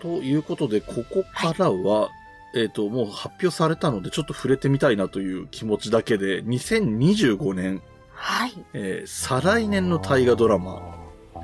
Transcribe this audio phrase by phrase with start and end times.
[0.00, 2.10] ということで、ここからは、
[2.54, 8.52] えっ、と、もう発表されたので、ちょっと触れてみたいなという気持ちだけで、2025年、はい。
[8.72, 10.96] えー再来年の大河ドラマ
[11.36, 11.42] に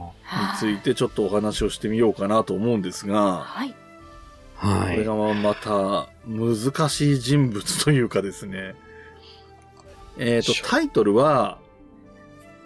[0.59, 3.75] ついてちょっとお話をしてみようかなと思うんですが、はい。
[4.57, 4.95] はい。
[4.95, 8.75] これがまた難しい人物というかですね、
[10.18, 11.58] えっ、と、タイトルは、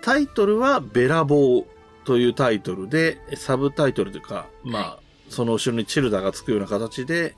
[0.01, 1.65] タイトルはベラボー
[2.05, 7.37] というタイトルで、サブタイトルというか、まあ、その後ろにチルダがつくような形で、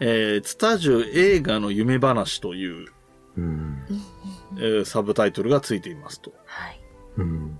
[0.00, 2.88] えー、ツタジュ映画の夢話という、
[3.36, 3.82] うん。
[4.56, 6.32] えーサブタイトルがついていますと。
[6.46, 6.80] はい。
[7.18, 7.58] うん。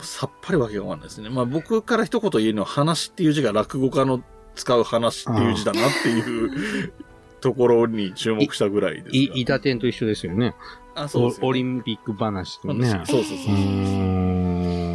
[0.00, 1.28] さっぱりわけがわかんないですね。
[1.28, 4.22] まあ僕から一言言えるのは話っていう字が落語家の
[4.54, 6.92] 使う話っていう字だなっていう
[7.40, 9.10] ところに注目したぐらいですが。
[9.12, 10.54] い、イタテンと一緒ですよね。
[10.94, 12.88] あ、そうですよねオオリンピック話とね。
[12.88, 13.60] そうそうそううー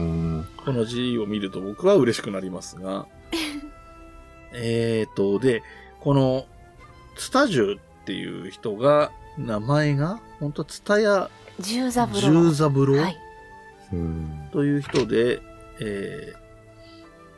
[0.03, 0.06] ん。
[0.67, 3.07] この字を見ると僕は嬉しくなりますが。
[4.51, 5.63] えーと、で、
[6.01, 6.45] この、
[7.15, 11.29] ツタジュっていう人が、名前が、本当ツタヤ
[11.61, 12.19] 十三郎。
[12.19, 12.97] 十三郎？
[12.97, 13.17] はい。
[13.93, 14.49] うん。
[14.51, 15.39] という人で、
[15.79, 16.37] えー、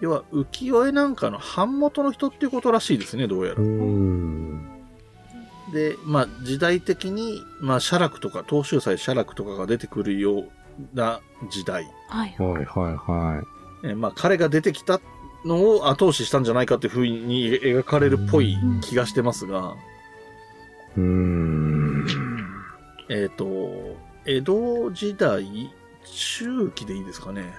[0.01, 3.63] 要は浮世絵なんかの版元の人っていうことらしいですね、どうやらう。
[3.63, 4.67] ん。
[5.71, 10.49] で、まあ、時代的に、まあ、写楽とか、東秀祭写楽とかが出てくるよう
[10.95, 11.85] な時代。
[12.09, 12.35] はい。
[12.37, 13.43] はいはいは
[13.83, 14.99] えーまあ、彼が出てきた
[15.45, 19.75] のを後押ししたんじゃないかっていう風に描かれるっぽい気がしてますが、
[20.97, 20.99] い。
[20.99, 22.07] うーん。
[23.09, 25.71] えっ、と、江戸時代
[26.03, 27.53] 中期でいいですかね。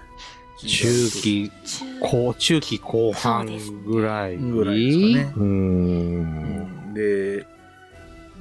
[0.58, 3.46] 中期、中後、中期後半
[3.86, 4.36] ぐらい。
[4.36, 6.94] ぐらいですかねうーん。
[6.94, 7.46] で、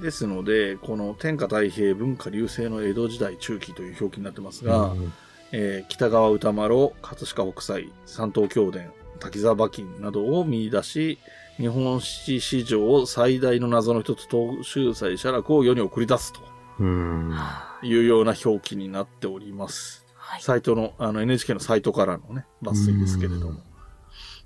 [0.01, 5.13] ですので、この天下太平文化流星の江戸時代中期という表記になってますが、うん
[5.51, 11.19] えー北川歌麿、葛飾北斎、三島京伝、滝沢馬琴などを見出し、
[11.57, 16.39] 日本史史上最大の謎の一つ、東秀祭写楽を世に送り出すと
[16.79, 17.29] うん。
[17.31, 20.05] はいうような表記になっております。
[20.37, 20.41] い。
[20.41, 23.61] サイトの、あの NHK のサイトからのね、抜粋ですけれどうんも。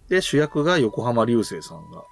[0.09, 2.03] で、主役が横浜流星さんが、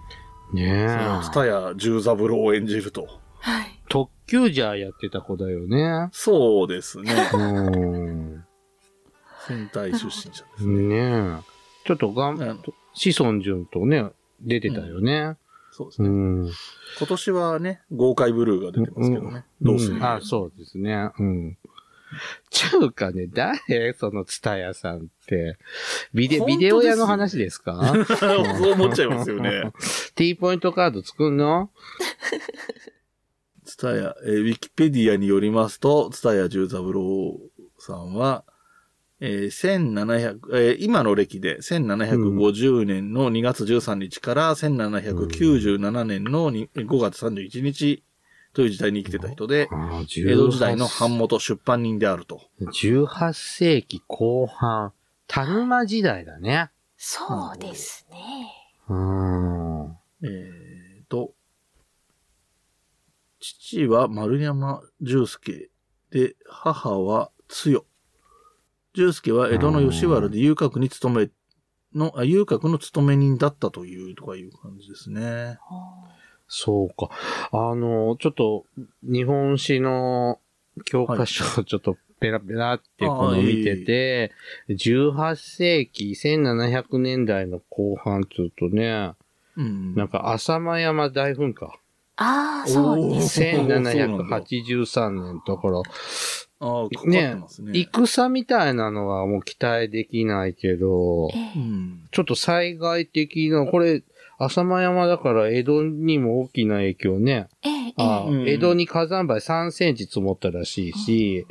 [0.53, 1.23] ねそのえ。
[1.23, 3.07] ツタヤ十三郎を演じると。
[3.39, 3.79] はい。
[3.89, 6.09] 特急ジャーやってた子だよね。
[6.11, 7.13] そうですね。
[9.49, 9.57] うん。
[9.57, 10.83] 戦隊出身者ですね。
[10.83, 10.95] ね
[11.39, 11.87] え。
[11.87, 12.37] ちょっとがん、
[12.93, 14.05] 子孫順とね、
[14.41, 15.37] 出てたよね。
[15.71, 16.09] そうですね。
[16.09, 16.51] うん。
[16.99, 19.45] 今年はね、豪快ブルーが出てますけどね。
[19.61, 21.09] どうするんあ、そうですね。
[21.17, 21.57] うん。
[22.49, 23.93] ちゅうかね、誰？
[23.93, 25.57] そのツタヤさんって。
[26.13, 27.93] ビデ、ビデオ屋の話ですか？
[28.19, 28.27] そ
[28.67, 29.71] う思っちゃいますよね。
[30.15, 31.71] T ポイントカード作んの？
[33.63, 37.39] ツタヤ、えーウィキペディアによりますと、ツタヤ十三郎
[37.77, 38.43] さんは、
[39.23, 48.03] えー1700、えー今の歴で1750年の2月13日から1797年のに5月31日
[48.53, 52.41] という時代に生きてた人で、あ江戸時代の版元出版人であると。
[52.59, 54.91] 18世紀後半、
[55.27, 56.71] 田沼時代だね。
[56.97, 58.17] そうですね。
[58.89, 59.97] うん。
[60.23, 61.33] えーと、
[63.39, 65.69] 父は丸山重介
[66.09, 67.85] で、母は強。
[68.95, 71.29] 重介は江戸の吉原で遊郭に勤め、
[71.93, 75.59] の、あ遊郭の勤め人だったという、とかいう感じですね。
[76.47, 77.09] そうか。
[77.51, 78.65] あの、ちょっと、
[79.03, 80.39] 日本史の
[80.85, 84.31] 教科書をちょっとペラペラってこの見てて、
[84.69, 89.13] 18世紀、1700年代の後半つうとね、
[89.57, 89.95] うん。
[89.95, 91.73] なんか浅間山大噴火。
[92.23, 93.57] ああ、そうですね。
[93.57, 97.71] 1783年だから、ああ、かかってますね。
[97.73, 101.29] 戦みたいなのはもう期待できないけど。
[102.11, 104.03] ちょっと災害的な、これ、
[104.37, 107.47] 浅間山だから江戸にも大きな影響ね。
[107.63, 111.45] えええあえうん江戸に火山灰3センチ積もったらしいし、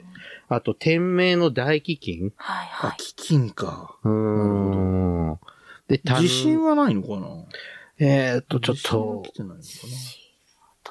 [0.48, 2.90] あと天明の大飢饉あ、はいはい。
[2.98, 3.96] 飢饉か。
[4.02, 4.12] うー
[5.34, 5.38] ん。
[5.88, 7.28] で、た地震はないのかな？
[7.98, 9.60] えーっと、ちょっ地震はと来、てないのか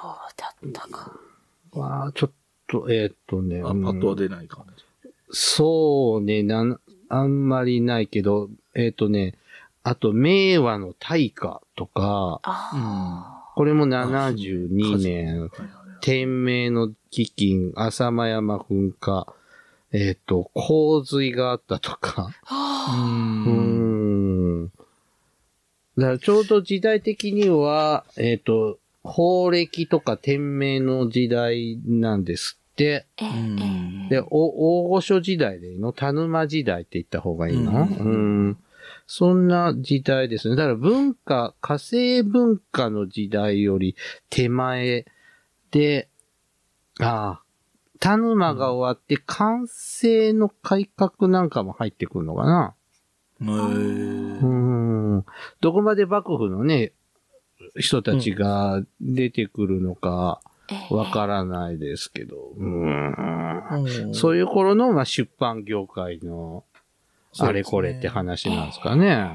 [0.01, 1.19] どうだったか。
[1.73, 2.31] わあちょっ
[2.67, 3.59] と、えーっとね。
[3.59, 4.83] なあ、うんパッとは出ない感じ。
[5.31, 6.79] そうね、なん、
[7.09, 9.35] あんまりないけど、えーっとね、
[9.83, 15.51] あと、明和の大火とか、あこれも72年、
[16.01, 19.33] 天明の飢饉、浅間山噴火、
[19.91, 23.43] えーっと、洪水があったとか、あ。
[23.47, 24.65] うん。
[25.97, 33.05] だからちょうど時代的には、えっ、と、法暦とか天明の時代なんですって。
[34.09, 38.57] で、お大御所時代でいいの田沼時代って言った方がいいの、ううんん、
[39.05, 40.55] そんな時代ですね。
[40.55, 43.95] だから文化、火星文化の時代より
[44.29, 45.05] 手前
[45.71, 46.09] で、
[46.99, 47.43] ああ、
[47.99, 52.75] 田沼が終わって完成の改革なんかも入ってくるのかな。
[53.41, 55.25] へうーん。
[55.59, 56.93] どこまで幕府のね、
[57.75, 60.41] 人たちが出てくるのか
[60.71, 60.93] ええ。
[60.93, 62.53] わからないですけど。
[62.57, 63.13] うん。
[63.13, 64.13] うん。
[64.13, 66.63] そういう頃の、まあ、出版業界の
[67.39, 69.29] あれこれって話なんですかね。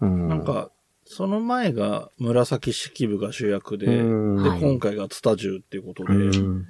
[0.00, 0.28] うん。
[0.28, 0.70] なんか、
[1.04, 6.66] その前が紫式部が主役で、で、今回がツタジュっていうことで、うん、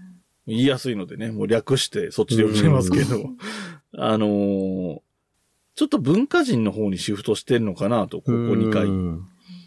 [0.46, 3.16] 言いやすいのでね、もう略してそっちで呼んじゃいますけど、
[3.98, 5.00] あのー
[5.76, 8.86] ちょっと文化人の方にシフトしてるのかなと、ここ2回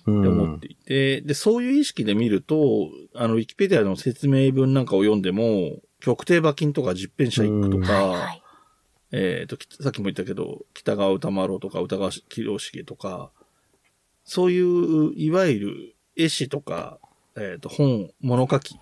[0.06, 8.44] 思っていて、で、そういう意識で見ると、あの、ウィキペディアの説明文なんかを読んでも、極低馬金とか実編者一句とか、はいはい。
[9.12, 13.32] えっ、と、きさっきも言ったけど、北川歌丸とか歌川清重とか、
[14.26, 17.00] そういう、いわゆる絵師とか、
[17.36, 18.76] えっ、と、本、物書き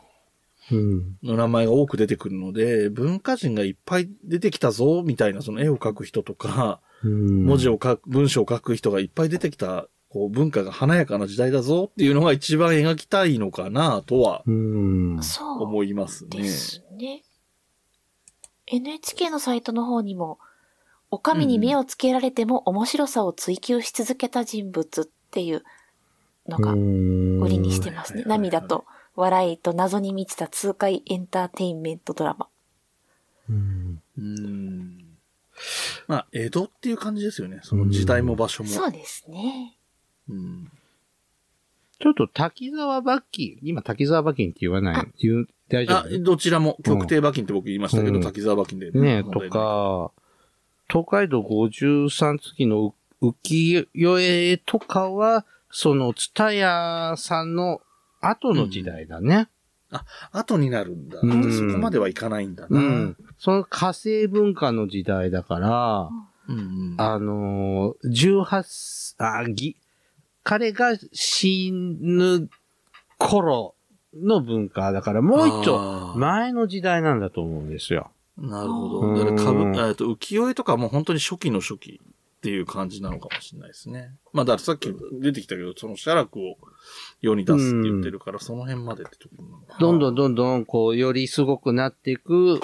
[0.72, 1.18] うん。
[1.24, 16.42] の名前が多く出てくるので、文化人がいっぱい出てきたぞ、みたいな、その絵を描く人とか、うん文字を書く、文章を書く人がいっぱい出てきた、こう、文化が華やかな時代だぞっていうのが一番描きたいのかな、とは思いますね。
[16.42, 17.24] ですね。
[18.68, 20.40] NHK のサイトの方にも、
[21.12, 25.64] お上に目をつけられても面白さを追求し続けた人物っていう
[26.48, 28.24] のが売りにしてますね。
[28.26, 28.86] 涙と
[29.16, 32.48] 笑いと謎に満ちた痛快エンターテインメントドラマ。
[33.50, 35.18] うんうん。
[36.08, 37.60] まあ、江戸っていう感じですよね。
[37.64, 38.70] その時代も場所も。
[38.70, 39.78] そうですね。
[40.30, 40.72] うん。
[42.00, 45.08] ちょっと滝沢馬琴、今滝沢馬琴って言わない？
[45.22, 48.92] 言う、大丈あ夫、どちらも、極低馬金って僕言いましたけど、うん滝沢馬金で。
[48.92, 49.50] ねと問題ない。
[49.52, 50.12] か、
[50.90, 57.82] 東海道53月の浮世絵とかは、その、ツタヤさんの
[58.20, 59.48] 後の時代だね。
[60.32, 61.20] 後になるんだ。
[61.22, 62.80] うんそこまではいかないんだな。
[62.80, 63.18] うん。
[63.38, 66.10] その火星文化の時代だから、
[66.48, 66.62] うんう
[66.96, 66.96] ん。
[66.98, 69.78] あのー、18、あ、ぎ、
[70.44, 72.50] 彼が死ぬ
[73.18, 73.76] 頃
[74.14, 78.12] の文化だから、もう一丁前の時代なんだと思うんですよ。
[78.38, 79.24] なるほうんど。
[79.24, 84.16] だから株、えっと、浮世絵とかもう本当に初期の初期っていう感じなのかもしれないですね。
[84.34, 84.92] まあ、だからさっき
[85.22, 86.58] 出てきたけど、その写楽を
[87.22, 92.60] 世に出すって言ってるから、その辺までってところなのかなどんどんどんどん、こう、よりすごくなっていく、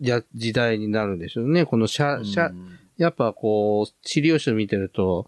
[0.00, 1.64] や、時代になるんでしょうね。
[1.64, 5.26] このシャ、シャ、うんやっぱこう、資料書見てると、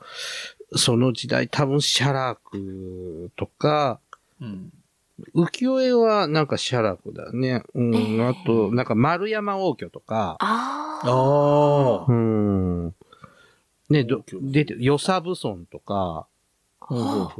[0.76, 4.00] その時代多分写楽とか、
[4.41, 4.73] うん。
[5.35, 7.62] 浮世絵はなんか写楽だね。
[7.75, 11.09] うん、ええあと、なんか丸山王居とか、ああ。
[11.09, 12.12] ああう。
[12.12, 12.94] ん。
[13.91, 16.26] ね、ど出て、与謝武村とか、
[16.79, 17.32] ほ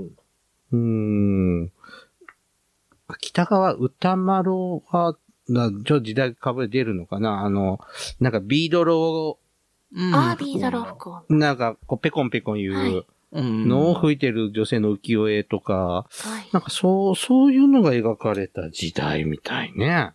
[0.73, 1.73] うん。
[3.21, 4.53] 北川歌丸
[4.91, 5.17] は、
[5.49, 7.81] なちょっと時代かぶれ出るのかなあの、
[8.21, 9.39] なんかビードロ
[9.95, 16.49] うんアービードロなんかこうペコンペコン言はううんのを吹いてる女性の浮世絵とか、はい。
[16.53, 20.13] なんかそう、そういうのが描かれた時代みたいね。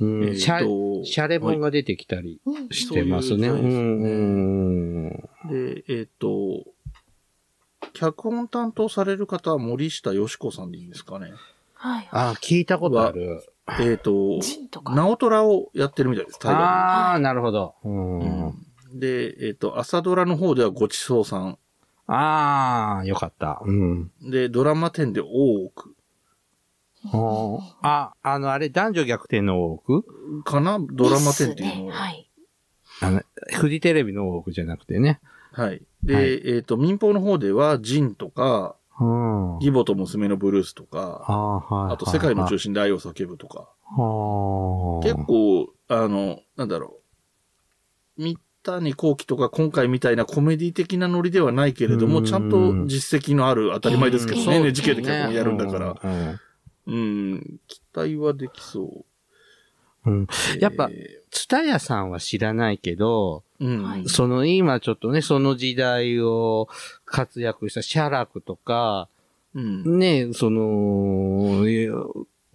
[0.00, 3.48] ううんん、えーシャとシャレ本が出てきたりうんしてますね。
[3.48, 5.74] そうういう時代ですねんうん。
[5.74, 6.64] で、えっ、と、
[7.94, 11.32] 脚本担当される方は森下よし子さんでいいんですかね。
[11.74, 12.08] はい。
[12.10, 13.42] あ、聞いたことある。
[13.80, 14.94] えっ、と、ジンとか。
[14.94, 17.74] 直虎をやってるみたいです、ああ、なるほど。
[17.84, 17.88] う。
[17.88, 18.54] うんん
[18.94, 21.58] で、えっ、と、朝ドラの方ではごちそうさん。
[22.06, 23.60] ああ、よかった。
[23.64, 24.10] うん。
[24.22, 25.96] で、ドラマ10で大奥
[27.82, 30.78] あ、あの、あれ、男女逆転の多くかな？
[30.80, 31.90] ドラマ10っていうのを。
[31.90, 32.30] ですねはい。
[33.00, 33.22] あの、
[33.52, 35.20] フジテレビの多くじゃなくてね。
[35.52, 35.82] はい。
[36.02, 39.54] で、はいえっ、と、民放の方では、ジンとか、うん。
[39.60, 41.94] 義母と娘のブルースとか、ああ、はい。
[41.94, 42.72] あと、世界の中心。
[42.72, 45.04] 心で愛を叫ぶとか、はあ。
[45.04, 47.00] 結構、あの、なんだろ
[48.18, 48.22] う。
[48.22, 48.38] 三
[48.72, 55.94] 谷幸喜とか今回みたいなコメディ的なノリではないけれども、うんちゃんと実績のある当たり前ですけどね、うん NHK で脚本やるんだから。
[56.02, 56.40] ら。
[56.86, 59.04] うん、期待はできそ
[60.04, 60.10] う。
[60.10, 60.26] うん。
[60.60, 66.68] やっぱえツタヤさんは知らないけど、ーうん、はいその今ちょっとね、その時代を
[67.04, 69.08] 活躍した写楽とか、
[69.54, 69.98] うん。
[69.98, 71.88] ね、その、え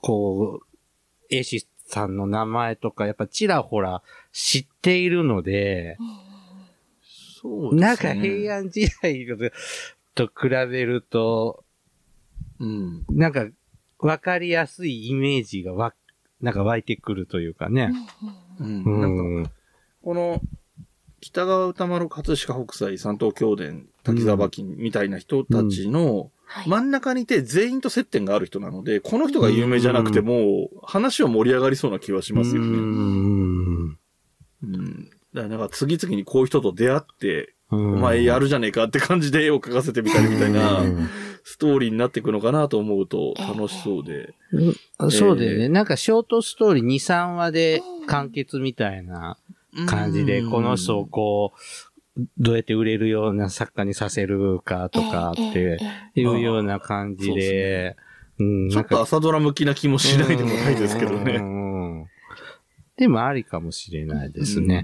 [0.01, 0.65] こう、
[1.29, 5.97] 絵師さんの名前とか、やっぱちらほら知っているので、
[7.41, 7.81] そうですね。
[7.81, 9.27] なんか平安時代
[10.15, 11.65] と比べると、
[12.59, 13.05] うん。
[13.09, 13.47] なんか
[13.99, 15.93] わかりやすいイメージがわ、
[16.39, 17.93] なんか湧いてくるというかね。
[18.59, 18.83] うん。
[18.83, 19.51] うなんか、ん。
[20.03, 20.41] この、
[21.21, 26.69] 北川歌丸、葛飾北斎、三東京伝、滝沢馬琴みたいな人たちのはい。
[26.69, 32.71] 真ん中にいて全員と接点がある人なので、この人が有名じゃなくても、話は盛り上がりそうな気はしますようね。
[32.77, 33.97] ん。
[34.63, 35.09] うん。
[35.33, 40.81] だからなんか次々にこういう人と出会って、おお前やるじゃねえかって感じで絵を描かせてみたりみたいな
[41.45, 44.33] ストーリーになっていくのかなと思うと楽しそうで。
[45.09, 45.63] そうだよね。
[45.63, 49.37] えーなんかショートストーリー2、3話で完結みたいな
[49.87, 50.51] 感じで、うん。
[50.51, 51.53] この人をこ
[52.17, 55.77] う、どうやって売れるような作家にさせるかとかって
[56.15, 61.37] いうような感じで、うんちょっと朝ドラ向きな気もしないでもないですけどうね。
[61.37, 62.07] ん。
[62.97, 64.83] でもありかもしれないですね。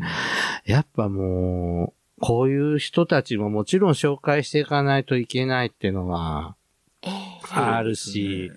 [0.66, 6.56] やっぱもう、こういう人たちももちろん紹介していかないといけないっていうのは
[7.04, 7.14] ええ。
[7.52, 8.52] あるし、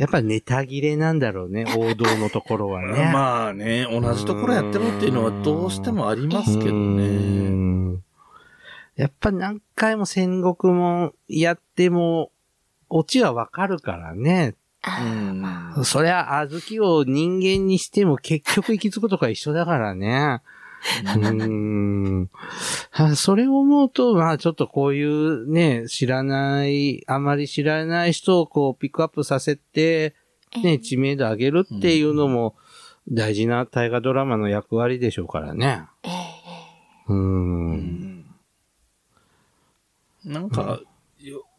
[0.00, 3.10] やっぱネタ切れなんだろうね、 王道のところはね。
[3.12, 7.04] まあね、同じところやってもっていうのはどうしてもありますけどうね。
[7.50, 8.02] ん
[8.96, 12.32] やっぱ何回も戦国もやっても、
[12.88, 14.54] オチはわかるからね。
[14.80, 20.40] あうんまあそりゃ、小豆を人間にしても結局行き着くとか一緒だからね。
[21.16, 22.30] うん。
[22.90, 30.14] はそれを思うと、まあちょっとこういうね、知らない、あまり知らない人をこうピックアップさせて、
[30.62, 32.56] ね、知名度上げるっていうのも
[33.08, 35.84] 大事な大河ドラマの役割でしょうからね。
[37.08, 37.12] う。
[37.12, 38.24] うんん
[40.24, 40.80] なんか、よ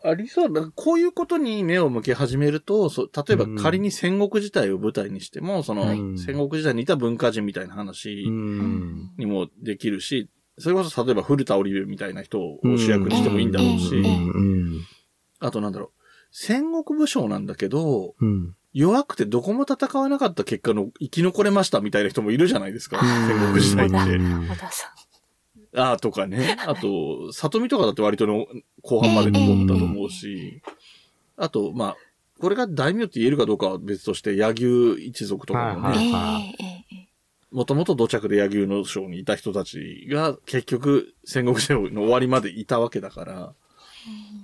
[0.03, 0.69] ありそうだ。
[0.75, 9.11] こういうことに目を向け始めると、そ例えば仮に戦国時代を舞台にしても、その、はい戦国時代にいた文化人みたいな話うん。
[9.17, 14.81] にもできるし、それこそ例えば古田織部みたいな人を主役にしてもいいんだろうし、うん。
[15.39, 15.89] あとなんだろう、
[16.31, 18.55] 戦国武将なんだけど、うん。
[18.73, 23.97] 弱くてどこも戦わなかった結果の生き残れましたみたいな人もいるじゃないですか、戦国時代って。
[25.75, 26.57] ああ、とかね。
[26.65, 28.45] あと、里見とかだって割との
[28.81, 30.61] 後半まで残ったと思うし、
[31.37, 31.97] あと、まあ、
[32.39, 36.97] これが大名って言えるかどうかは別として、柳生一族とかもはいね、
[37.51, 43.53] もともと土着で柳生の将にいた人たちが結局戦国時代の終わりまでいたわけだから、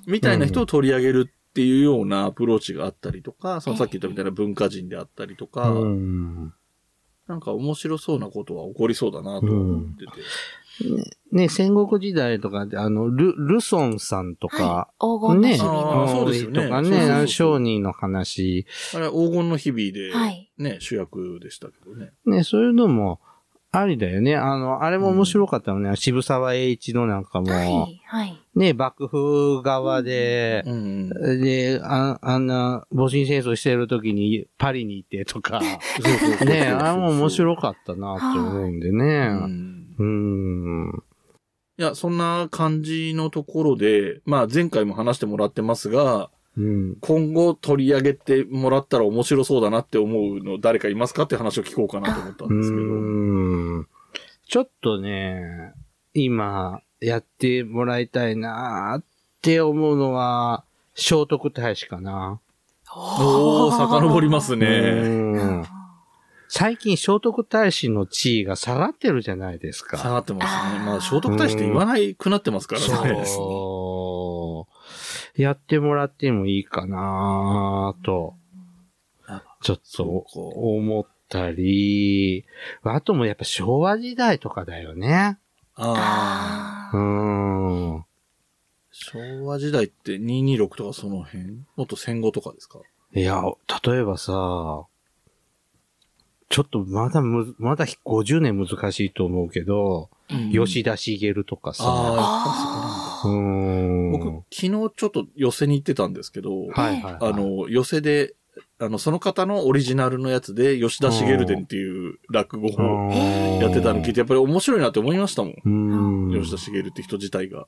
[0.05, 6.53] みたいな人を取り上げるっていうようなアプローチがあったりとか、そのさっき言ったみたいな文化人であったりとか、うん。
[7.27, 10.11] なんか面白そうなことは起こりそうだなと思ってて。
[11.31, 16.07] ね、戦国時代とかで、あの、ル、ルソンさんとか、ね、黄金の日々。
[16.07, 18.65] そうですよねとかそうそうそうね、商人の話、
[18.95, 22.11] あれは黄金の日々で、はいね、主役でしたけどね。
[22.25, 23.19] ね、そういうのも、
[23.71, 24.35] ありだよね。
[24.35, 25.95] あの、あれも面白かったのね。
[25.97, 28.37] 渋沢栄一のなんかも、はい、はい。
[28.55, 31.09] ね、幕府側で、うん。
[31.41, 35.79] で、ああんな、戊辰戦争してる時にパリに行ってとか、ね、
[36.69, 39.27] あれも面白かったなと思うんでうね。
[39.27, 41.03] んうん。
[41.79, 46.95] いや、そんな感じのところで、まあ前回も話してもらってますが、うん。
[47.01, 52.81] 今後取り上げてもらったら面白そうだなって思うの誰かいますかって話を聞こうかなと思ったんうですけど。
[52.81, 53.87] ん。
[54.47, 55.73] ちょっとね、
[56.13, 59.03] 今、やってもらいたいなっ
[59.41, 60.63] て思うのは、
[60.95, 62.39] 聖徳太子かな。
[62.95, 65.63] おー、 遡りますうね。
[66.47, 69.97] ん最近聖徳太子の地位が下がってるじゃないですか。
[69.97, 70.79] 下がってますね。
[70.85, 73.09] まあ、聖徳太子って言わないくなってますからそうね。
[73.13, 74.67] ですねそ
[75.37, 75.41] う。
[75.41, 78.33] やってもらってもいいかなと、
[79.61, 82.45] ちょっと思ったり、
[82.83, 85.37] あともやっぱ昭和時代とかだよね。
[85.75, 86.97] ああ。
[86.97, 87.01] うあ
[87.99, 88.05] ん。
[88.91, 91.57] 昭和時代って226とかその辺？
[91.75, 92.79] もっと戦後とかですか？
[93.13, 93.43] いや、
[93.85, 94.85] 例えばさ、
[96.49, 100.09] ちょっとまだむ、まだ50年難しいと思うけど、
[100.51, 103.87] 吉田茂とかさ、ああ、やっぱそうこなんだ。
[103.87, 104.11] ん。
[104.11, 107.17] 僕、昨日ちょっと寄せに行ってたんですけど、はいはい、はい。
[107.21, 108.33] あ、の、寄せで、
[108.79, 113.11] あの、その方のオリジナルのやつで、吉田茂伝っていう落語を
[113.61, 115.55] やってたの聞いて、やっぱり面白いなって思いましたもん。
[115.65, 116.41] うん。
[116.41, 117.67] 吉田茂って人自体が。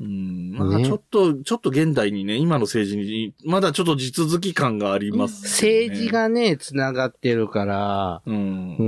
[0.00, 5.48] うん、まあねちょっと、ちょっと現代にね、今の政治に、まだちょっと地続き感があります、ね。
[5.88, 8.84] 政治がね、繋がってるから、うん、うー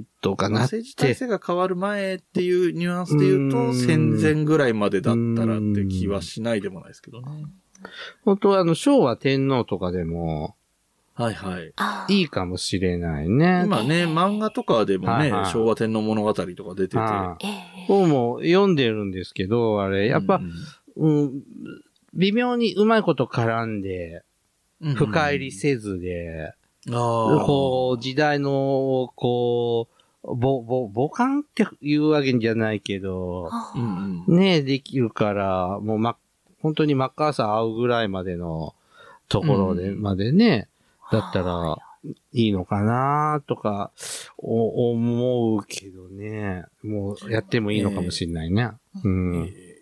[0.00, 0.64] ん、とかまあな。
[0.64, 7.28] 政治体制が変わる前っていうニュアンスで言ううと、ん戦前ぐらいまでだったらって気はしないでもないですけどね。
[8.24, 10.54] 本当はあの、昭和天皇とかでも
[11.14, 11.72] はいはい。
[12.08, 13.62] いいかもしれないね。
[13.66, 16.98] 今ね、漫画とかでもねはいはい、昭和天皇物語とか出てて。
[16.98, 20.40] あええ僕も読んでるんですけど、あれ、やっぱ
[20.96, 21.42] う、んうん、
[22.14, 24.22] 微妙にうまいこと絡んで、
[24.80, 26.54] うん深入りせずで、
[26.90, 27.44] ああ。
[27.44, 29.88] こう、時代の、こ
[30.24, 34.36] ぼ、ぼ、母感っていうわけじゃないけど、はあうんうん。
[34.38, 36.16] ねできるから、もうま、
[36.60, 38.74] 本当にマッカーサー会うぐらいまでの
[39.28, 40.68] ところで、うんまでね、
[41.12, 41.82] だったはら
[42.32, 43.92] いいのかなとか、
[44.38, 46.64] お、思うけどね。
[46.82, 48.70] もうやってもいいのかもしれないね。
[49.04, 49.44] うん。
[49.44, 49.72] えー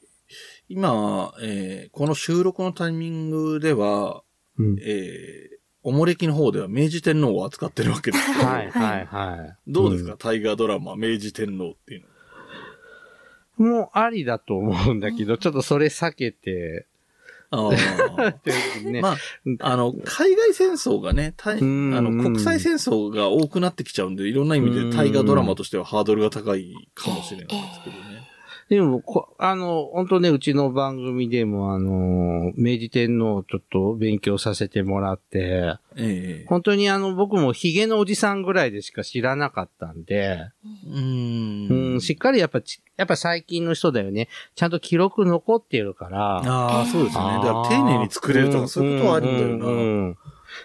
[0.73, 4.23] 今、えーこの収録のタイミングでは、
[4.59, 9.57] うんえーおもれきの方では明治天皇を扱ってるわけですけど、 はい、はい、はい。
[9.67, 12.05] どうですか、ん大河ドラマ、明治天皇っていう
[13.63, 16.87] もうありだと思うんだけど、ちょっとそれ避けて。
[18.85, 19.01] ね。
[19.01, 19.17] まあ、
[19.61, 28.10] あの、海外戦争がね、たいあうんの、国際戦争が多くなってきちゃうんで、いろんな意味で大河ドラマとしてはハードルが高いかもしれないですけどね。
[28.71, 40.51] でも、こあの、本当ね、うちの番組でも、あの、明治天皇をちょっと勉強させてもらって、ええ本当にあの、僕もヒゲのおじさんぐらいでしか知らなかったんで、
[40.87, 41.97] ううーん。
[41.97, 44.29] ん、しっかりやっぱち、やっぱ最近の人だよね。
[44.55, 46.37] ちゃんと記録残ってるから。
[46.37, 47.35] ああ、そうですよね。
[47.35, 49.67] だから丁寧に作れるとか、そういうことはあるんだよな。
[49.67, 50.19] うんうんうん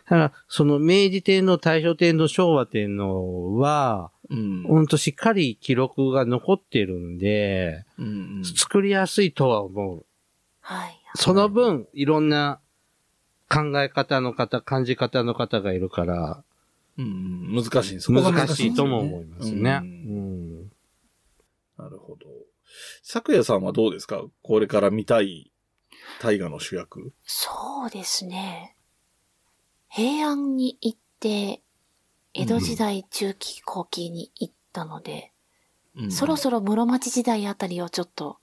[0.06, 4.64] だから、その明治天皇、大正天皇、昭和天皇は、うん。
[4.64, 8.06] ほんとしっかり記録が残ってるんで、うん
[8.38, 10.06] うん作りやすいとは思う。
[10.62, 11.00] はい。
[11.16, 12.60] その分、いろんな
[13.50, 16.44] 考え方の方、感じ方の方がいるから、
[16.98, 17.06] うん
[17.56, 19.82] うん、難しい難しいとも思いますね。
[19.84, 20.72] ううんん。
[21.78, 22.26] なるほど。
[23.04, 24.24] 咲夜さんはどうですか？
[24.42, 25.52] これから見たい
[26.22, 27.14] 大河の主役。
[27.26, 28.76] そうですね。
[29.90, 31.62] 平安に行って、
[32.38, 35.32] 江戸時代中期後期に行ったので、
[35.96, 36.12] うん。
[36.12, 38.38] そろそろ室町時代あたりをちょっと、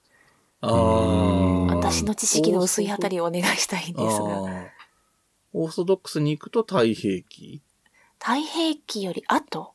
[0.63, 1.75] ああ。
[1.75, 4.71] 私の知識の薄いあたりをお願いしたいんですが、
[5.53, 7.63] オーソドックスに行くと太平記？
[8.19, 9.75] 太平記より後、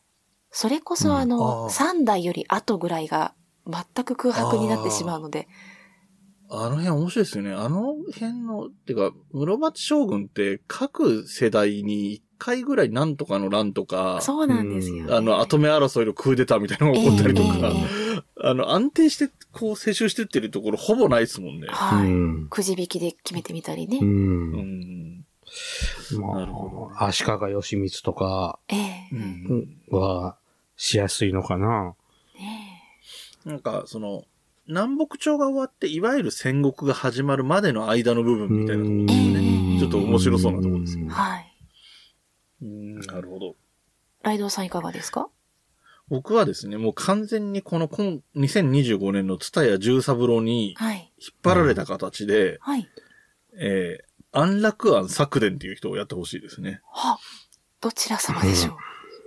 [0.50, 1.70] それこそああの、ー。
[1.70, 3.36] 三代より後ぐらいが
[3.68, 5.48] 全く空白になってしまうので、
[6.50, 7.54] あの辺面白いですよね。
[7.54, 15.14] あの辺の、てか、室町将軍って各世代に一回ぐらいなんとかの乱とか、そうなんですよ、ね。
[15.14, 18.08] あの、跡目争いのクーデターみたいなのが起こったりとか、ええええ
[18.40, 21.68] あの、安定して、こう、世襲してってるところほぼないですもんね。
[21.70, 24.00] はい、うんくじ引きで決めてみたりね。
[24.02, 24.06] う。
[24.06, 25.26] うんん。
[26.20, 28.60] まなるほあ、足利義満とか
[29.90, 30.38] は
[30.76, 31.96] しやすいのかな。
[32.36, 32.84] ね
[33.46, 34.26] なんか、その、
[34.68, 39.80] 南北朝が終わって、いわゆる戦国が始まるまでの間の部分みたいなところですよね。
[39.80, 41.57] ちょっと面白そうなところですよえはい。
[42.62, 43.56] うん、なるほど。
[44.24, 45.30] ライドウさんいかがですか？
[46.10, 51.12] 僕はですね、もう完全にこの今2025年のツタヤ十三郎にはい。
[51.20, 52.88] 引っ張られた形で、はい。
[53.60, 56.80] えー、安楽庵作伝っていう人をやってほしいですね。
[56.92, 57.18] は、
[57.82, 58.78] どちら様でしょ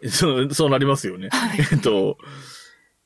[0.03, 0.09] う？
[0.09, 1.29] そう、そうなりますよね。
[1.31, 2.17] はいえっと、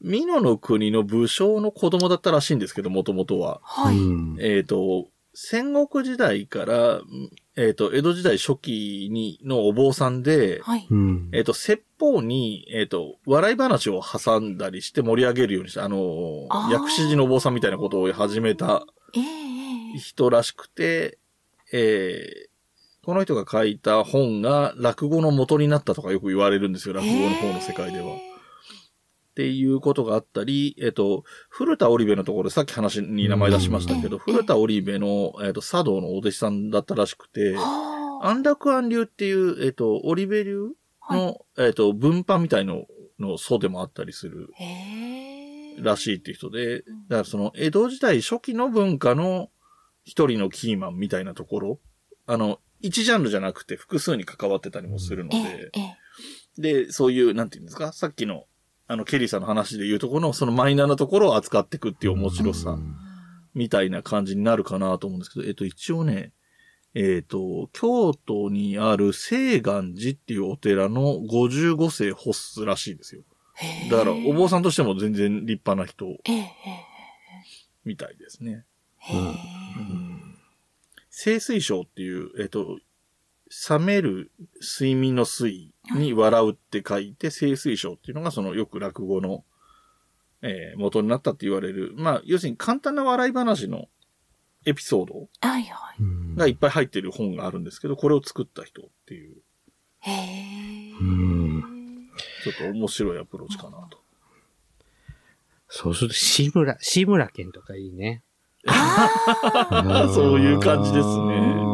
[0.00, 3.60] 美濃の国の武将の子供だったらしいんですけど、もともとは。
[3.64, 3.96] はい。
[3.96, 7.00] うんえっ、と、戦国時代から、
[7.56, 10.86] えっ、と、江戸時代初期に、のお坊さんで、はい。
[10.88, 21.18] うんえっ、と、説法に、えっ、と、笑い話を挟んだりして盛り上げるようにした、あのあー薬師寺のお坊さんみたいなことを始めたええええ人らしくて、
[21.72, 22.54] えー
[23.04, 28.06] この人が書いた本が落語の元になったとかよく言われるんですよ、落語の方の世界では。
[28.06, 28.33] へ
[29.34, 37.56] っていうことがあったり、えっ、と、古田織部のところでさっき話に名前出しましたけど、うん古田織部の、えっ、と、茶道のお弟子さんだったらしくて。
[38.22, 40.68] 安楽庵流っていう、えっ、と、織部流
[41.10, 42.86] の、えっ、と、分派みたいの
[43.18, 44.48] の祖でもあったりする。
[45.78, 49.50] らしいっていう人で、だからその、江戸時代初期の文化の
[50.04, 51.80] 一人のキーマンみたいなところ、
[52.26, 55.70] あの、一ジャンルじゃなくて複数に関わってたりもするのえ
[56.58, 56.84] で。
[56.84, 58.44] で、そういう、なんていうんですか、さっきの、
[58.86, 62.78] あの、ケリーさんの話で言うところの、そのマイナーなところを扱っていくっていう面白さ、
[63.54, 66.32] みたいな感じになるかなと思うんですけど、えっと、一応ね、
[66.94, 73.22] えっ、と、京都にある清願寺っていうお寺の55世ホスらしいですよ。
[73.90, 76.06] だから、お坊さんとしても全然立派な人
[77.84, 78.64] みたいですね。
[78.98, 79.34] へえ。
[81.10, 82.78] 清水章っていう、えっ、と、
[83.70, 89.44] 冷める睡眠の睡に笑うって書いて、清水章っていうのがそのよく落語の、
[90.42, 91.94] えー元になったって言われる。
[91.96, 93.86] まあ、要するに簡単な笑い話の
[94.66, 95.28] エピソード
[96.36, 99.36] がいっぱい入ってる本があるんですけど、これを作った人っていう、
[100.00, 100.90] へ
[102.42, 103.98] ちょっと面白いアプローチかなと。
[105.68, 108.22] そうすると、志村、志村けんとかいいね。
[108.66, 111.73] あ そういう感じですねね。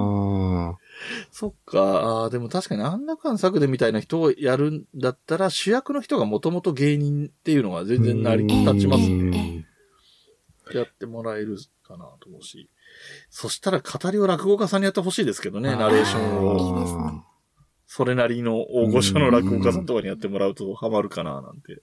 [1.32, 1.80] そっか。
[1.80, 9.66] ああ、でも確かにあんな感作でみたいな人をやるんだったら、主役の人がもともと芸人っていうのが全然成り立ちますうんね。
[10.72, 12.68] やってもらえるかなと思うし。
[13.30, 16.76] そしたら語りを落語家さんにやってほしいですけどね、ナレーションを。
[16.76, 17.22] いいですね
[17.92, 21.82] それなりの大御所の落語家さんとかにやってもらうとハマるかななんて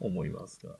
[0.00, 0.78] 思いますが。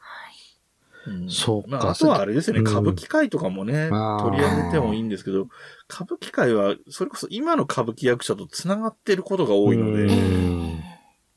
[1.09, 1.31] うん。
[1.31, 1.69] そうか。
[1.69, 2.67] まあ、あとはあれですよね、うん。
[2.67, 3.89] 歌舞伎界とかもね、
[4.23, 5.49] 取り上げてもいいんですけど、
[5.91, 10.81] 歌舞伎界は、それこそ今の歌舞伎役者と繋がってることが多いので、うん。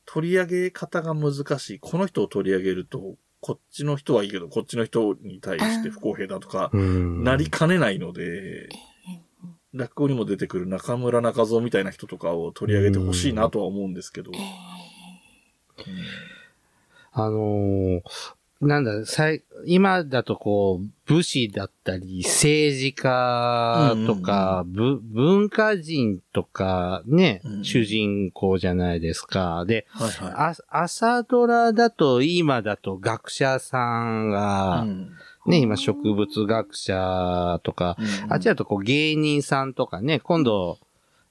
[0.04, 1.78] 取り上げ方が難しい。
[1.78, 7.24] この人を取り上げると、こっちの人はいいけど、こっちの人に対して不公平だとか、うん。
[7.24, 8.68] なりかねないので、
[9.72, 14.30] 落語にも出てくる中村中蔵みたいな人とかを取り上げてほしいなとは思うんですけど。
[14.30, 14.36] うん
[17.14, 18.02] あのー
[18.62, 29.64] なんだ、さい、今だとこう、武士だったり、政治家とか、ぶ文化人とか、ね、うん主人公じゃないですか。
[29.66, 34.32] で、はいはあ朝ドラだと、今だと学者さんい。
[34.32, 35.10] が、うん
[35.46, 40.78] ね、今植物学者とか、うんあっちだとこう芸人さんとかね、今度、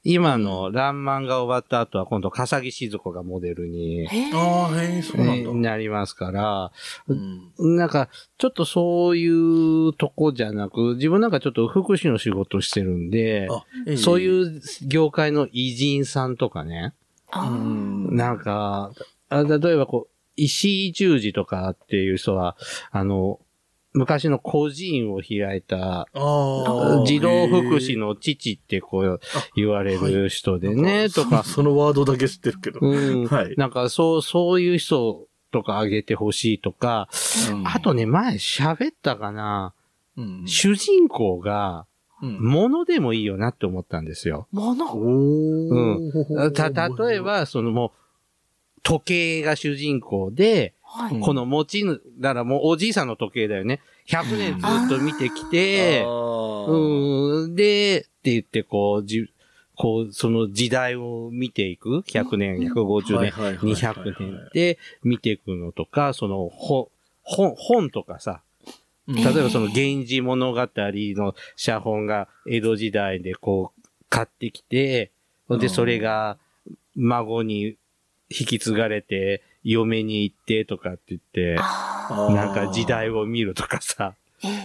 [0.03, 5.53] 今のランマンが終わった後は今度、笠木静子がモデルに、ああ、へえ、そうなんだ。
[5.53, 6.71] ねなりますから、
[7.07, 7.77] うん。
[7.77, 8.09] なんか、
[8.39, 16.95] ちょっとそういうとこじゃなく、自分なんかちょっと福祉の仕事してるんで、あええそういう業界の偉人さんとかね、
[17.35, 18.15] うん。
[18.15, 18.91] なんか、
[19.29, 22.57] あ例えばこう、石井十字とかっていう人は、
[22.89, 23.39] あの、
[23.93, 26.07] 昔の孤児院を開いた。
[27.05, 29.19] 児童福祉のの父ってこう
[29.55, 32.79] 言われる人でね、とか、そのワードだけ知ってるけど。
[32.81, 33.55] うん、はい。
[33.57, 37.09] なんかそう、そういう人とかあげてほしいとか、
[37.51, 39.73] うんあとね、前喋ったかな、
[40.17, 41.85] うん主人公が、
[42.21, 44.47] うん物でもいいよなって思ったんですよ。
[44.51, 44.95] もの。
[44.95, 51.19] おーた、例え、ば、そのもう、時計が主人公で、はい。
[51.21, 53.79] この持ちぬ、だからもうおじいさんの時計だよね。
[54.07, 59.31] 100年ずっと見てきて、ううん、で、って言ってこう、じ、
[59.75, 62.03] こう、その時代を見ていく。
[62.07, 64.49] 100年、150年、200年。
[64.53, 66.89] で見ていくのとか、その、本、
[67.23, 68.41] 本、本とかさ、
[69.07, 75.11] 例えばその源氏物語の写本が江戸時代でこう買ってきて、
[75.47, 75.59] うん。
[75.59, 76.37] で、それが
[76.95, 77.75] 孫に
[78.29, 81.55] 引き継がれて、嫁に行ってとかって言って、
[82.09, 84.15] なんか時代を見るとかさ、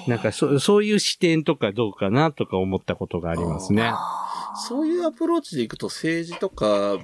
[0.07, 3.93] なんかそそういう視点とかどうかなとか思ったことがありますね。
[4.69, 6.99] そういうアプローチでいくと政治とか、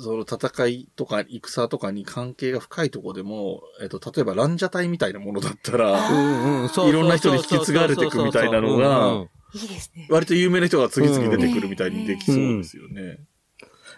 [0.00, 10.06] その戦いとか戦とかに関係が深いところでも、えっと、例えばランジャタイみたいなものだったら、うんうん、そういろんな人に引き継がれていくみたいなのがですね。
[10.08, 13.18] 割と有名な人が次々出てくるみたいにできそうですよね。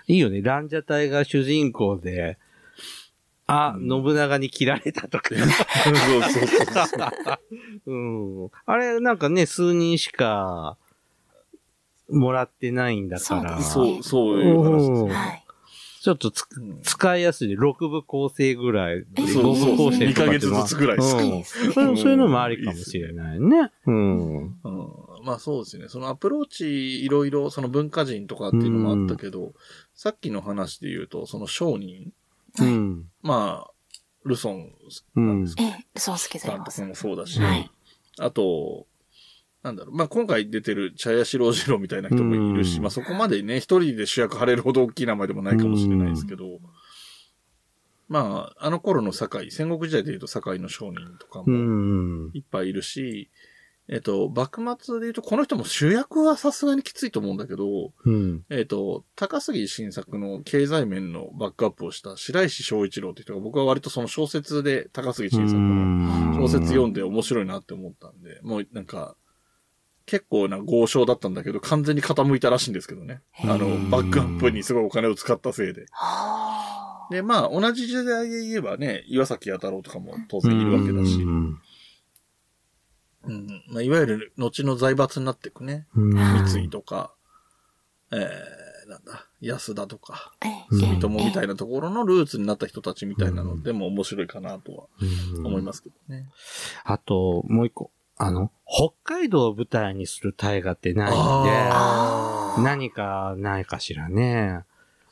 [0.06, 0.42] いいよね。
[0.42, 2.38] ランジャタイが主人公で、
[3.46, 5.30] あ、うん信長に切られたとか。
[5.36, 7.04] そうそうそうそ
[7.86, 7.92] う。
[7.92, 8.50] うん。
[8.66, 10.76] あれ、なんかね、数人しか、
[12.10, 13.60] もらってないんだから。
[13.62, 15.44] そうそう、そういう話です。
[16.02, 17.56] ちょっとつうん使いやすい。
[17.56, 19.06] 6部構成ぐらい。
[19.16, 21.44] えそうそう5部構成2ヶ月とかっていうのはずつぐらいですかうん。
[21.44, 23.70] そうそういうのもありかもしれないね。
[23.86, 24.36] うん。
[24.36, 24.54] うん
[25.24, 25.88] まあそうですね。
[25.88, 29.54] そのアプローチいろいろ、その文化人とかっていうのもあったけど、
[29.94, 32.12] さっきの話で言うと、その商人、
[32.60, 33.04] うん。
[33.22, 33.70] まあ、
[34.24, 34.72] ルソン
[35.16, 35.46] うん。
[35.58, 37.06] ええ、嘘つけてありますさんとか。
[37.06, 37.70] もそうだし、はい
[38.20, 38.86] あと、
[39.64, 46.44] なんだろう、まあ今回出てる茶屋四郎次郎みたいな人もいるし、うんまあそこまでね、一人で主役張れるほど大きい名前でもないかもしれないですけど、
[48.08, 52.30] まあ、あの頃の堺、戦国時代で言うと堺の商人とかうもん。
[52.34, 53.30] いっぱいいるし、
[53.86, 58.44] えっと、幕末で言うと、この人も主役はさすがにきついと思うんだけど、うん。
[58.48, 69.16] えっと、高杉晋作の経済面のバックアップをした白石正一郎って人が僕は割とその小説で高杉晋作の小説読んで面白いなって思ったんで、もうなんか、
[70.06, 73.20] 結構な豪商だったんだけど、完全に傾いたらしいんですけどね。
[73.42, 75.86] あのう、んバックアップにすごいお金を使ったせいで。
[75.90, 81.60] はで、まあ、同じ時代で言えばね、岩崎弥太郎とかも当然いるわけだし、うん
[83.26, 83.62] うん。
[83.68, 85.86] まあ、いわゆる後の財閥になっていくね。
[85.94, 86.12] うん。
[86.12, 87.14] 三井とか、
[88.12, 90.32] えー、なんだ、安田とか、
[90.70, 94.86] 住友みたいなところのルーツになった人たちみたいなのでも面白いかなとは
[95.36, 95.46] うん。
[95.46, 96.28] 思いますけどね。
[96.84, 97.90] あと、もう一個。
[98.16, 104.64] あの、北海道を舞台にする大河ってないんで、何かないかしらね。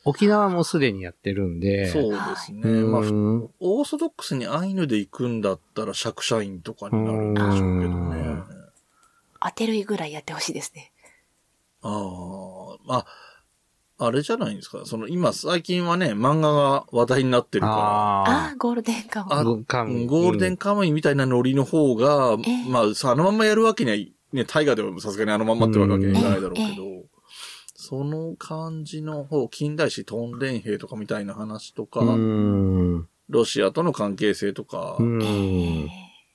[0.05, 1.87] 沖縄もすでにやってるんで。
[1.89, 2.61] そうですね。
[2.65, 8.45] うんまあ、ふオーソドックスにアイヌで行くんだったら釈社員とかになるんでしょうけどねうん。
[9.41, 10.93] 当てるぐらいやってほしいですね。
[11.83, 13.07] ああ、まあ、
[14.07, 14.83] あれじゃないんですか。
[14.85, 20.07] その今、最近はね、漫画が話題になってるかあああ、ゴールデンカムイ。
[20.07, 27.02] ゴールデンカムイみたいなノリの方が、ええまあ、さあのまんまやるわけにはい、ね、大河ではさすがにあのまんまってわけにはいかないだろうけど、え
[27.83, 33.09] その感じの方、近代史トンデン兵とかみたいな話とか、うん。
[33.29, 34.99] ロシアとの関係性とか。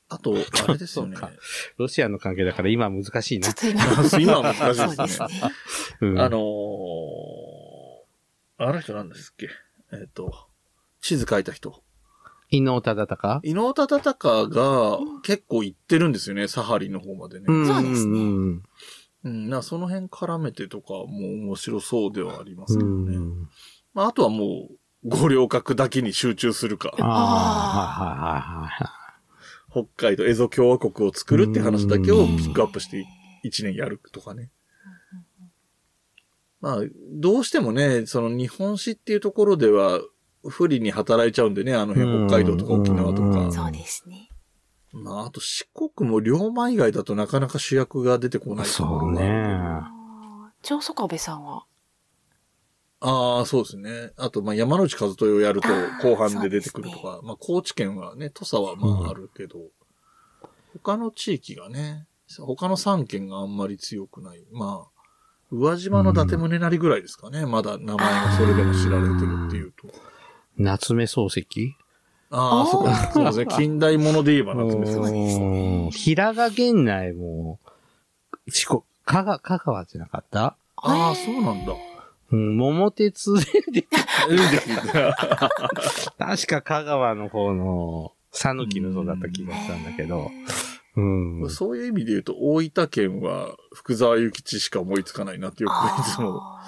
[0.09, 0.35] あと、
[0.67, 1.15] あれですよね
[1.79, 4.09] ロシアの関係だから今難しいなちょっ。
[4.09, 4.33] と今。
[4.41, 5.29] 今は難しいですすね。
[6.01, 6.41] うんあのー、
[8.57, 9.47] あの人なんですっけ？
[9.93, 10.49] えっ、と、
[10.99, 11.81] 地図書いた人。
[12.49, 13.39] 伊能忠敬？
[13.43, 17.45] 伊能忠敬が結構行ってるんですよね、サハリンの方までね。
[17.45, 18.63] そうですねん
[19.27, 23.17] うん、なその辺絡めてとかも面白そうではありますうけどね。
[23.17, 23.49] ん。
[23.93, 29.07] まあ、あとはもう、五稜郭だけに集中するか、ああ、はいはいはいはい。
[29.69, 33.05] 北海道、蝦夷共和国を作るって話だけをピックアップして
[33.43, 34.49] 一年やるとかね。
[36.59, 36.81] まあ、
[37.13, 40.01] どうしてもね、その日本史っていうところでは、
[40.47, 43.51] 不利に働いちゃうんでね、あの辺、北海道とか沖縄とうんか。
[43.51, 44.29] そうですね。
[45.03, 49.59] まあ、あと四国も龍馬以外だとなかなか主役が出てこないそうね。
[50.63, 51.65] 長宗我部さんは？
[52.99, 54.11] ああ、そうですね。
[54.17, 55.67] あと、まあ、山内和豊をやると
[56.01, 59.59] 後半で出てくるとそうか、まあ、高知県はね、土佐はまああるけど、
[60.73, 62.07] 他の地域がね、
[62.39, 64.43] 他の3県があんまり強くない。
[64.51, 65.01] まあ、
[65.51, 67.45] 宇和島の伊達宗成ぐらいですかね。
[67.45, 69.87] まだ名前がそれでも知られてるっていうと。
[70.57, 71.75] 夏目漱石
[72.29, 72.95] ああ、そうか。
[73.13, 73.45] そうですね。
[73.55, 75.41] 近代もので言えば夏目漱そうです石。
[75.41, 77.59] うん平賀源内も、
[78.49, 80.55] 四国、香川、香川じゃなかった？
[80.77, 81.73] ああ、そうなんだ。
[82.29, 83.87] うん、桃鉄で出て、
[86.17, 90.29] た 確か香川の方の、讃岐の像だった気がしたんだけど、
[90.97, 91.01] う
[91.45, 91.49] ん。
[91.49, 96.39] そういう意味で言うと、大分県は福沢諭吉しか思いつかないなってよくいつも。
[96.41, 96.63] あ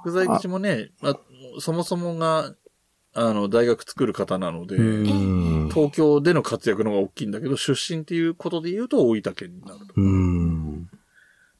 [0.00, 1.16] 福沢諭吉もね、まあ、
[1.60, 2.54] そもそもが、
[3.14, 5.68] あの、大学作る方なので、うん。
[5.68, 9.94] 東京での活躍の方が大きいんだけど、出身っていうことで言うと大分県になると。
[9.96, 10.88] うん。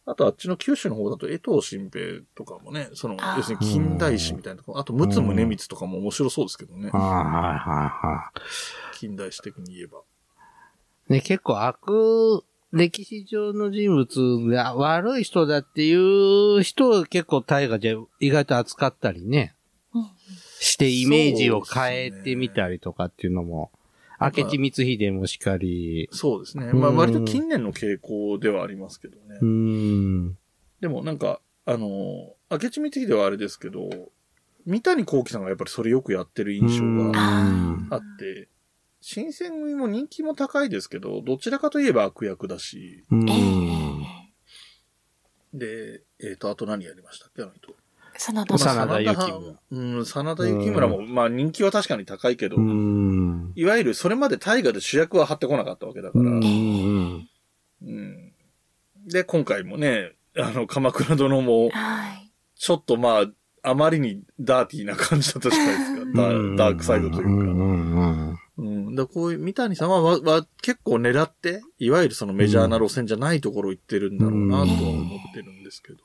[0.04, 7.10] あとあっちの九州の方だと江藤新平とかもね、その要するに近代史みたいなとこ、あと陸奥宗光とかも面白そうですけどねはいは
[7.54, 8.98] いはい。
[8.98, 10.00] 近代史的に言えば。
[11.08, 19.54] ね、結構悪、歴史上の人物が悪い人だっていう人を結構大河で意外と扱ったりね、
[20.62, 23.72] してイメージを変えてみたりとかっていうのも、
[24.20, 26.66] 明智光秀もしかり、そうですね。
[26.66, 29.38] うんまあ割と近年の傾向ではありますけどね。
[29.40, 30.38] うーん。
[30.80, 33.90] でもなんか、あの、明智光秀はあれですけど、
[34.64, 38.48] 三谷幸喜さんがやっぱりそれよくやってる印象がうんあって、
[39.00, 43.02] 新選組も人気も高いですけど、どちらかといえば悪役だし、
[45.52, 47.42] で、えっ、と、あと何やりましたっけ？
[47.42, 47.74] あの人。
[48.18, 53.52] 真田真田真幸村うん、真田幸村も、まあ人気は確かに高いけど、うん。
[53.54, 57.28] いわゆるそれまで大河で主役は張ってこなかったわけだから、うん。
[57.82, 58.32] うん
[59.06, 62.32] で、今回もね、あの、鎌倉殿も、はい。
[62.56, 63.26] ちょっとまあ、
[63.64, 66.00] あまりにダーティーな感じだったじゃないですか。
[66.14, 68.38] ダーダークサイドというか。
[68.94, 75.98] だこういう、三谷さんはわわ結構狙って、いわゆるそのメジャーな路線じゃないところ行ってるんだろうなとは思ってるんですけど。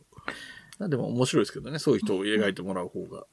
[0.79, 3.25] でも面白いですけどね、そういう人を描いてもらう方が。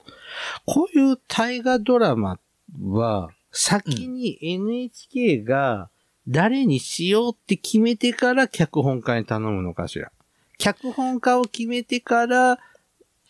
[0.66, 2.38] こういう大河ドラマ
[2.82, 5.90] は、先に NHK が
[6.26, 10.10] 誰にしようって決めてから脚本家に頼むのかしら。
[10.58, 12.58] 脚本家を決めてから、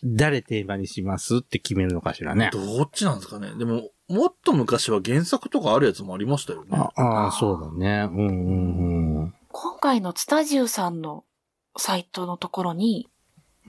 [0.05, 2.51] 誰テーマにしますって決めるのかしらね。
[2.53, 3.53] どっちなんですかね。
[3.59, 6.69] でも、もっと昔は原作とかあるやつもありましたよね。
[6.73, 8.09] ああー、そうだね。
[8.13, 9.35] うんうんうん。
[9.51, 11.25] 今回のツタジュさんの
[11.77, 13.09] サイトのところに、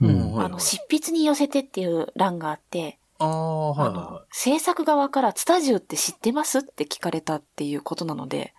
[0.02, 4.26] あの、執筆に寄せてっていう欄があって、ああ、はいはいはい。
[4.30, 8.52] 制作側からツタジュって知ってますって聞かれたっていうことなので、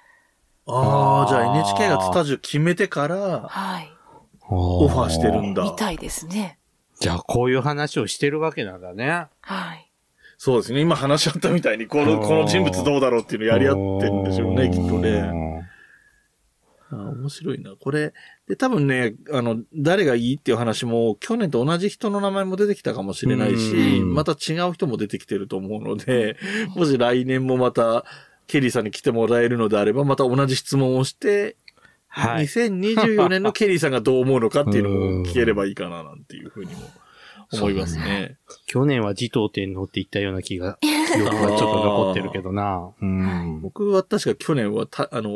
[0.66, 3.92] ああ、じゃあ NHK がスタジオ決めてから、はい。
[4.50, 5.64] オオファーしてるんだ。
[5.64, 6.58] みたいですね。
[7.00, 9.28] じゃあ、こういう話をしてるわけなんだね。
[9.42, 9.92] はい。
[10.38, 10.82] そうですね。
[10.82, 15.68] 今話し合ったみたいに、この、この人物どうだろうっていうのやり合ってるんでしょうね、きっとね。
[16.90, 17.76] あー面白いな。
[17.80, 18.14] これ、
[18.48, 26.38] で、多分ね、あの、誰がいいっていう話も、去年と同じ人の名前も出てきたかもしれないし、うんまた違う人も出てきてると思うので、
[26.76, 28.06] もし来年もまた、
[28.48, 31.58] ケリーさんに来てもらえるのであれば、また同じ質問をして、
[32.08, 32.46] はい。
[32.46, 36.90] 2024年のケリーさんがどう思うのかっていうのも聞ければいいかな、なんていうふうにも
[37.54, 38.38] 思いますね。
[38.66, 40.88] 去年は持統天皇って言ったような気が、 記
[41.22, 42.92] 憶がちょっと残ってるけどな。
[43.02, 43.62] うん。
[43.62, 45.32] 僕は確か去年はた、あの、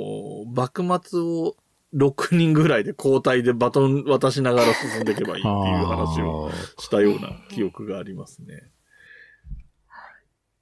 [0.54, 1.56] 幕末を
[1.94, 5.54] 6人ぐらいで交代でバトン渡しながら進んでいけばいいっていう
[5.86, 8.70] 話をしたような記憶がありますね。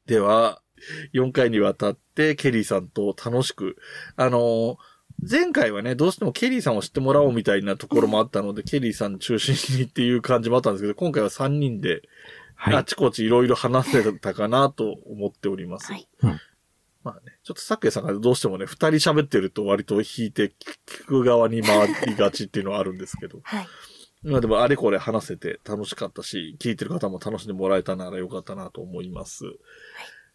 [0.06, 0.62] では、
[1.14, 3.78] 4回にわたってケリーさんと楽しく、
[4.16, 4.78] あの
[5.28, 12.02] 前回はね、どうしてもケリーさんを知ってもらおうみたいなところもあったので、ケリーさん中心にっていう感じもあったんですけど、今回は3人で、
[12.56, 15.94] あちこちいろいろ話せたかなと思っております。
[15.94, 16.08] はい。
[17.04, 20.54] まあね、ちょっとクエさんがどうしてもね、二人喋ってると割と引いて
[20.92, 23.40] 聞く側に回りがちっていうのはあるんですけど。
[23.44, 23.68] はい。
[24.24, 29.46] まあでもあれこれ話せて楽しかったし、聞いてる方も楽しんでもらえたならよかったなと思います。
[29.46, 29.56] はい。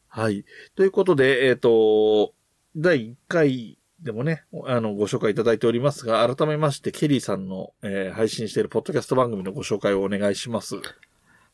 [0.08, 0.44] はい。
[0.74, 2.32] ということで、えっ、ー、と、
[2.76, 10.76] 第1回でもね、あの、ご紹介いただいておりますが、改めまして、ケリーさんの、えー、配信しているポッドキャスト番組のご紹介をお願いします。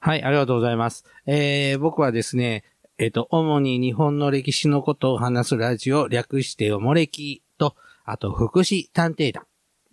[0.00, 1.04] はい、ありがとうございます。
[1.26, 2.64] えー、僕はですね、
[2.98, 9.44] えっ、ー、と、主に日本の歴史のことを話すラジオ、略しておもれきと、あと、福祉探偵団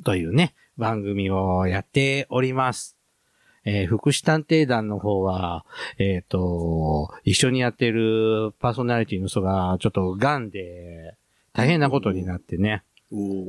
[0.04, 2.98] というね、番組をやっております。
[3.66, 5.66] えー、福祉探偵団の方は、
[5.98, 11.16] えっ、ー、と、一緒にやってるパーソナリティの人が、ちょっと癌で、
[11.58, 12.84] 大変なことになってね、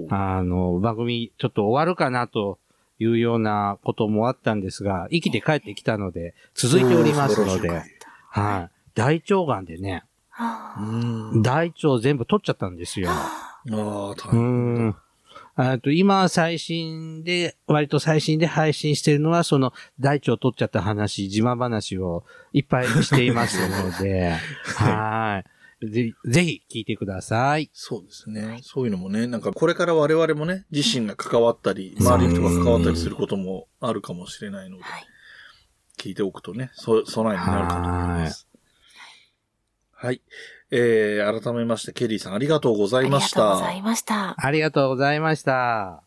[0.08, 2.58] あの、番組ちょっと終わるかなと
[2.98, 7.68] いうようなこともあったんですが、生きて帰ってきたので、続いておりますので、
[8.30, 8.70] はい。
[8.94, 10.04] 大腸がんでね、
[11.42, 13.10] 大腸全部取っちゃったんですよ。
[13.10, 14.96] ああ、大変。
[15.56, 24.30] あと今最新で、割と最新で配信してるのは、その大腸取っちゃった話、自慢話をいっぱいしていますので、
[24.76, 25.57] はい。
[25.80, 27.70] ぜぜひ聞いてください。
[27.72, 28.58] そうですね。
[28.62, 34.84] そういうのもね、なんかこれから我々もね、自身が関わったり、周りの人が関わったりすることもあるかもしれないので、
[35.96, 38.48] 聞いておくとね、そ、備えになるかと思います。
[39.92, 40.22] はい。
[40.70, 43.40] えー、改めまして、ケリーさんありがとうございました。
[43.40, 44.34] ありがとうございました。
[44.36, 46.04] ありがとうございました。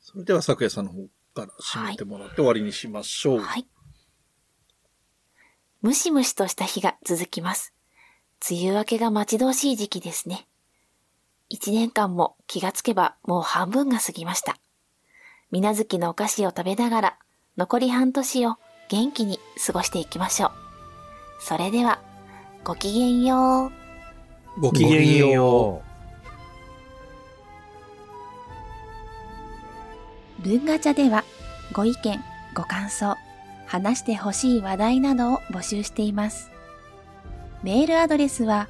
[0.00, 3.40] それでは、昨夜さんの方から締めてもらって終わりにしましょう。
[3.40, 3.66] はい。
[5.80, 7.74] ムシムシとした日が続きます。
[8.48, 10.46] 梅雨明けが待ち遠しい時期ですね。
[11.48, 14.58] 一年間も気がつけばもう半分が過ぎました。
[15.50, 17.18] みなずきのお菓子を食べながら、
[17.56, 18.56] 残り半年を
[18.88, 20.50] 元気に過ごしていきましょう。
[21.40, 22.00] それでは、
[22.64, 23.72] ごきげんよ
[24.56, 24.60] う。
[24.60, 25.88] ごきげんよう。
[30.42, 31.24] 文ガチャでは、
[31.72, 32.20] ご意見、
[32.54, 33.16] ご感想、
[33.66, 36.50] 話してほしい話題などを募集しています。
[37.62, 38.68] メールアドレスは、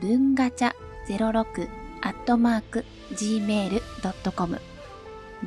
[0.00, 0.72] 文ガチャ
[1.08, 1.68] 06
[2.02, 4.60] アットマーク gmail.com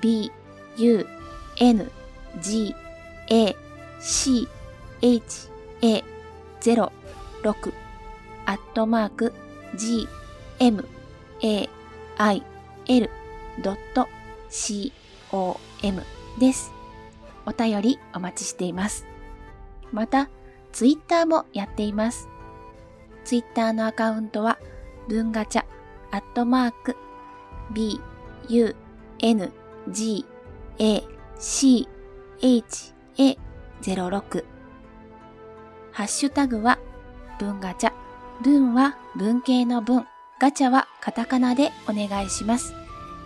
[0.02, 0.32] b,
[0.78, 1.08] u,
[1.60, 1.92] n,
[2.42, 2.76] g,
[3.30, 3.56] a,
[4.00, 4.48] c,
[5.02, 5.50] h,
[5.82, 6.04] a
[6.62, 7.74] 06
[8.46, 9.34] アットマーク
[9.76, 10.08] g,
[10.60, 10.88] m,
[11.42, 11.70] a,
[12.18, 12.44] i,
[12.88, 13.10] l
[13.64, 14.08] ドット
[14.50, 14.92] c,
[15.32, 16.02] o, m
[16.40, 16.72] です。
[17.46, 19.06] お便りお待ちしています。
[19.92, 20.30] また、
[20.72, 22.33] ツイッターもやっています。
[23.24, 24.60] ツイッターのアカウントは、
[25.08, 25.66] 文ガチャ、
[26.12, 26.96] アットマーク、
[27.74, 28.00] b,
[28.50, 28.76] u,
[29.20, 29.52] n,
[29.90, 30.26] g,
[30.80, 31.04] a,
[31.40, 31.88] c,
[32.42, 33.38] h, a,
[33.82, 34.46] 06
[35.92, 36.80] ハッシュタグは、
[37.40, 37.94] 文ガチャ。
[38.42, 40.06] 文は文系の文。
[40.40, 42.74] ガチャはカタカナでお願いします。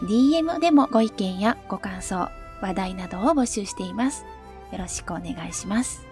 [0.04, 2.30] DM でもご意見やご感想、
[2.62, 4.26] 話題などを募集しています。
[4.72, 6.07] よろしくお願いします。